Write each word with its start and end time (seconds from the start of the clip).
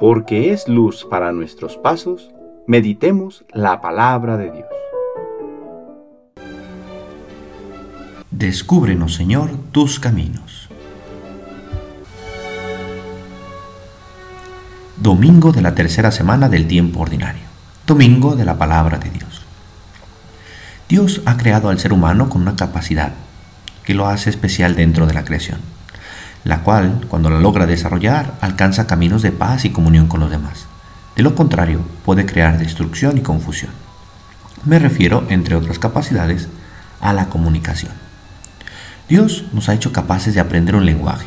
porque 0.00 0.54
es 0.54 0.66
luz 0.66 1.06
para 1.08 1.30
nuestros 1.30 1.76
pasos, 1.76 2.30
meditemos 2.66 3.44
la 3.52 3.82
palabra 3.82 4.38
de 4.38 4.50
Dios. 4.50 4.66
Descúbrenos, 8.30 9.14
Señor, 9.14 9.50
tus 9.72 10.00
caminos. 10.00 10.70
Domingo 14.96 15.52
de 15.52 15.60
la 15.60 15.74
tercera 15.74 16.10
semana 16.10 16.48
del 16.48 16.66
tiempo 16.66 17.00
ordinario. 17.00 17.42
Domingo 17.86 18.36
de 18.36 18.46
la 18.46 18.56
palabra 18.56 18.98
de 18.98 19.10
Dios. 19.10 19.42
Dios 20.88 21.20
ha 21.26 21.36
creado 21.36 21.68
al 21.68 21.78
ser 21.78 21.92
humano 21.92 22.30
con 22.30 22.40
una 22.40 22.56
capacidad 22.56 23.12
que 23.84 23.92
lo 23.92 24.06
hace 24.06 24.30
especial 24.30 24.74
dentro 24.76 25.06
de 25.06 25.12
la 25.12 25.24
creación 25.26 25.60
la 26.44 26.62
cual, 26.62 27.06
cuando 27.08 27.30
la 27.30 27.38
logra 27.38 27.66
desarrollar, 27.66 28.34
alcanza 28.40 28.86
caminos 28.86 29.22
de 29.22 29.32
paz 29.32 29.64
y 29.64 29.70
comunión 29.70 30.06
con 30.06 30.20
los 30.20 30.30
demás. 30.30 30.66
De 31.16 31.22
lo 31.22 31.34
contrario, 31.34 31.80
puede 32.04 32.24
crear 32.24 32.58
destrucción 32.58 33.18
y 33.18 33.20
confusión. 33.20 33.72
Me 34.64 34.78
refiero, 34.78 35.24
entre 35.28 35.54
otras 35.54 35.78
capacidades, 35.78 36.48
a 37.00 37.12
la 37.12 37.26
comunicación. 37.26 37.92
Dios 39.08 39.44
nos 39.52 39.68
ha 39.68 39.74
hecho 39.74 39.92
capaces 39.92 40.34
de 40.34 40.40
aprender 40.40 40.76
un 40.76 40.86
lenguaje, 40.86 41.26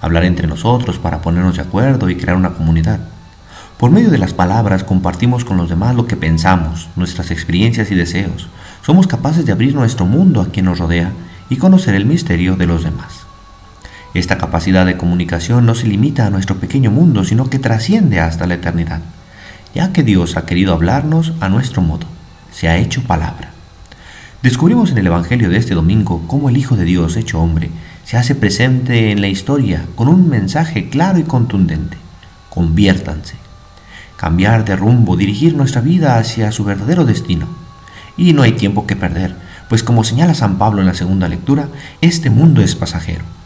hablar 0.00 0.24
entre 0.24 0.46
nosotros 0.46 0.98
para 0.98 1.20
ponernos 1.20 1.56
de 1.56 1.62
acuerdo 1.62 2.08
y 2.08 2.16
crear 2.16 2.36
una 2.36 2.54
comunidad. 2.54 3.00
Por 3.76 3.90
medio 3.90 4.10
de 4.10 4.18
las 4.18 4.34
palabras 4.34 4.84
compartimos 4.84 5.44
con 5.44 5.56
los 5.56 5.68
demás 5.68 5.94
lo 5.94 6.06
que 6.06 6.16
pensamos, 6.16 6.88
nuestras 6.96 7.30
experiencias 7.30 7.90
y 7.90 7.94
deseos. 7.94 8.48
Somos 8.82 9.06
capaces 9.06 9.46
de 9.46 9.52
abrir 9.52 9.74
nuestro 9.74 10.06
mundo 10.06 10.40
a 10.40 10.48
quien 10.48 10.66
nos 10.66 10.78
rodea 10.78 11.12
y 11.48 11.56
conocer 11.56 11.94
el 11.94 12.06
misterio 12.06 12.56
de 12.56 12.66
los 12.66 12.84
demás. 12.84 13.17
Esta 14.14 14.38
capacidad 14.38 14.86
de 14.86 14.96
comunicación 14.96 15.66
no 15.66 15.74
se 15.74 15.86
limita 15.86 16.26
a 16.26 16.30
nuestro 16.30 16.56
pequeño 16.56 16.90
mundo, 16.90 17.24
sino 17.24 17.50
que 17.50 17.58
trasciende 17.58 18.20
hasta 18.20 18.46
la 18.46 18.54
eternidad, 18.54 19.00
ya 19.74 19.92
que 19.92 20.02
Dios 20.02 20.36
ha 20.36 20.46
querido 20.46 20.72
hablarnos 20.72 21.34
a 21.40 21.50
nuestro 21.50 21.82
modo, 21.82 22.06
se 22.50 22.68
ha 22.68 22.78
hecho 22.78 23.02
palabra. 23.02 23.50
Descubrimos 24.42 24.92
en 24.92 24.98
el 24.98 25.08
Evangelio 25.08 25.50
de 25.50 25.58
este 25.58 25.74
domingo 25.74 26.24
cómo 26.26 26.48
el 26.48 26.56
Hijo 26.56 26.74
de 26.74 26.84
Dios, 26.84 27.16
hecho 27.16 27.40
hombre, 27.40 27.70
se 28.04 28.16
hace 28.16 28.34
presente 28.34 29.10
en 29.10 29.20
la 29.20 29.28
historia 29.28 29.84
con 29.94 30.08
un 30.08 30.28
mensaje 30.28 30.88
claro 30.88 31.18
y 31.18 31.24
contundente. 31.24 31.98
Conviértanse. 32.48 33.34
Cambiar 34.16 34.64
de 34.64 34.74
rumbo, 34.74 35.16
dirigir 35.16 35.54
nuestra 35.54 35.82
vida 35.82 36.16
hacia 36.16 36.50
su 36.50 36.64
verdadero 36.64 37.04
destino. 37.04 37.46
Y 38.16 38.32
no 38.32 38.42
hay 38.42 38.52
tiempo 38.52 38.86
que 38.86 38.96
perder, 38.96 39.36
pues 39.68 39.82
como 39.82 40.02
señala 40.02 40.34
San 40.34 40.56
Pablo 40.56 40.80
en 40.80 40.86
la 40.86 40.94
segunda 40.94 41.28
lectura, 41.28 41.68
este 42.00 42.30
mundo 42.30 42.62
es 42.62 42.74
pasajero 42.74 43.37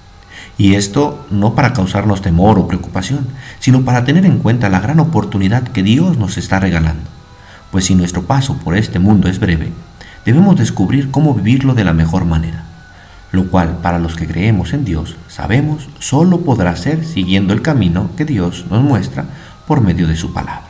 y 0.58 0.74
esto 0.74 1.26
no 1.30 1.54
para 1.54 1.72
causarnos 1.72 2.22
temor 2.22 2.58
o 2.58 2.68
preocupación, 2.68 3.26
sino 3.58 3.82
para 3.82 4.04
tener 4.04 4.26
en 4.26 4.38
cuenta 4.38 4.68
la 4.68 4.80
gran 4.80 5.00
oportunidad 5.00 5.62
que 5.64 5.82
Dios 5.82 6.18
nos 6.18 6.36
está 6.36 6.60
regalando. 6.60 7.08
Pues 7.70 7.86
si 7.86 7.94
nuestro 7.94 8.22
paso 8.24 8.56
por 8.56 8.76
este 8.76 8.98
mundo 8.98 9.28
es 9.28 9.38
breve, 9.38 9.72
debemos 10.24 10.56
descubrir 10.56 11.10
cómo 11.10 11.34
vivirlo 11.34 11.74
de 11.74 11.84
la 11.84 11.94
mejor 11.94 12.24
manera, 12.24 12.64
lo 13.32 13.48
cual 13.48 13.78
para 13.82 13.98
los 13.98 14.14
que 14.14 14.26
creemos 14.26 14.72
en 14.72 14.84
Dios 14.84 15.16
sabemos 15.28 15.88
solo 15.98 16.42
podrá 16.42 16.76
ser 16.76 17.04
siguiendo 17.04 17.54
el 17.54 17.62
camino 17.62 18.10
que 18.16 18.24
Dios 18.24 18.66
nos 18.70 18.82
muestra 18.82 19.24
por 19.66 19.80
medio 19.80 20.06
de 20.06 20.16
su 20.16 20.32
palabra. 20.32 20.64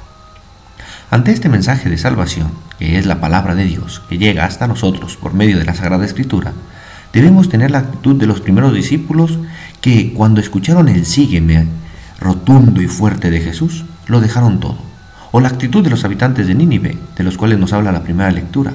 Ante 1.10 1.32
este 1.32 1.50
mensaje 1.50 1.90
de 1.90 1.98
salvación, 1.98 2.52
que 2.78 2.98
es 2.98 3.04
la 3.04 3.20
palabra 3.20 3.54
de 3.54 3.64
Dios 3.64 4.00
que 4.08 4.16
llega 4.16 4.46
hasta 4.46 4.66
nosotros 4.66 5.16
por 5.16 5.34
medio 5.34 5.58
de 5.58 5.64
la 5.64 5.74
Sagrada 5.74 6.06
Escritura, 6.06 6.52
debemos 7.12 7.48
tener 7.48 7.70
la 7.70 7.78
actitud 7.78 8.16
de 8.16 8.26
los 8.26 8.40
primeros 8.40 8.72
discípulos 8.74 9.38
que 9.80 10.12
cuando 10.12 10.40
escucharon 10.40 10.88
el 10.88 11.04
sígueme 11.06 11.66
rotundo 12.20 12.80
y 12.80 12.86
fuerte 12.86 13.30
de 13.30 13.40
Jesús, 13.40 13.84
lo 14.06 14.20
dejaron 14.20 14.60
todo. 14.60 14.78
O 15.32 15.40
la 15.40 15.48
actitud 15.48 15.82
de 15.82 15.90
los 15.90 16.04
habitantes 16.04 16.46
de 16.46 16.54
Nínive, 16.54 16.96
de 17.16 17.24
los 17.24 17.36
cuales 17.36 17.58
nos 17.58 17.72
habla 17.72 17.92
la 17.92 18.04
primera 18.04 18.30
lectura, 18.30 18.72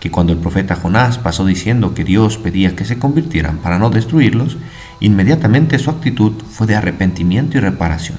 que 0.00 0.10
cuando 0.10 0.32
el 0.32 0.38
profeta 0.38 0.76
Jonás 0.76 1.18
pasó 1.18 1.44
diciendo 1.44 1.94
que 1.94 2.04
Dios 2.04 2.38
pedía 2.38 2.76
que 2.76 2.84
se 2.84 2.98
convirtieran 2.98 3.58
para 3.58 3.78
no 3.78 3.90
destruirlos, 3.90 4.56
inmediatamente 5.00 5.78
su 5.78 5.90
actitud 5.90 6.32
fue 6.50 6.66
de 6.66 6.76
arrepentimiento 6.76 7.58
y 7.58 7.60
reparación. 7.60 8.18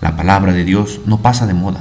La 0.00 0.16
palabra 0.16 0.52
de 0.52 0.64
Dios 0.64 1.00
no 1.06 1.18
pasa 1.18 1.46
de 1.46 1.54
moda, 1.54 1.80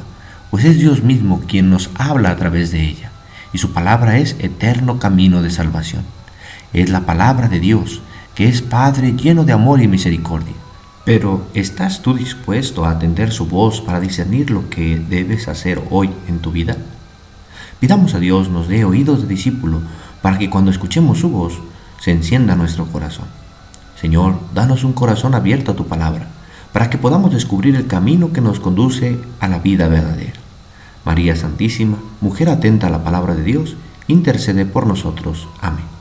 pues 0.49 0.65
es 0.65 0.77
Dios 0.77 1.03
mismo 1.03 1.41
quien 1.47 1.69
nos 1.69 1.89
habla 1.95 2.31
a 2.31 2.37
través 2.37 2.71
de 2.71 2.83
ella, 2.83 3.11
y 3.53 3.57
su 3.57 3.71
palabra 3.71 4.17
es 4.17 4.35
eterno 4.39 4.99
camino 4.99 5.41
de 5.41 5.49
salvación. 5.49 6.03
Es 6.73 6.89
la 6.89 7.01
palabra 7.01 7.47
de 7.47 7.59
Dios, 7.59 8.01
que 8.35 8.47
es 8.47 8.61
Padre 8.61 9.13
lleno 9.13 9.43
de 9.43 9.53
amor 9.53 9.81
y 9.81 9.87
misericordia. 9.87 10.53
Pero 11.03 11.47
¿estás 11.53 12.01
tú 12.01 12.13
dispuesto 12.13 12.85
a 12.85 12.91
atender 12.91 13.31
su 13.31 13.47
voz 13.47 13.81
para 13.81 13.99
discernir 13.99 14.51
lo 14.51 14.69
que 14.69 14.99
debes 14.99 15.47
hacer 15.47 15.81
hoy 15.89 16.11
en 16.27 16.39
tu 16.39 16.51
vida? 16.51 16.77
Pidamos 17.79 18.13
a 18.13 18.19
Dios 18.19 18.49
nos 18.49 18.67
dé 18.67 18.85
oídos 18.85 19.23
de 19.23 19.27
discípulo 19.27 19.81
para 20.21 20.37
que 20.37 20.49
cuando 20.49 20.69
escuchemos 20.69 21.17
su 21.17 21.29
voz 21.29 21.59
se 21.99 22.11
encienda 22.11 22.55
nuestro 22.55 22.85
corazón. 22.85 23.25
Señor, 23.99 24.39
danos 24.53 24.83
un 24.83 24.93
corazón 24.93 25.35
abierto 25.35 25.71
a 25.71 25.75
tu 25.75 25.87
palabra, 25.87 26.27
para 26.73 26.89
que 26.89 26.97
podamos 26.97 27.31
descubrir 27.31 27.75
el 27.75 27.87
camino 27.87 28.31
que 28.31 28.41
nos 28.41 28.59
conduce 28.59 29.19
a 29.39 29.47
la 29.47 29.59
vida 29.59 29.87
verdadera. 29.87 30.39
María 31.03 31.35
Santísima, 31.35 31.97
mujer 32.21 32.49
atenta 32.49 32.87
a 32.87 32.91
la 32.91 33.03
palabra 33.03 33.35
de 33.35 33.43
Dios, 33.43 33.75
intercede 34.07 34.65
por 34.65 34.87
nosotros. 34.87 35.47
Amén. 35.59 36.00